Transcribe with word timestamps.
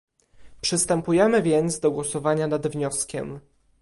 Przystępujemy 0.61 1.41
więc 1.41 1.79
do 1.79 1.91
głosowania 1.91 2.47
nad 2.47 2.67
wnioskiem 2.67 3.39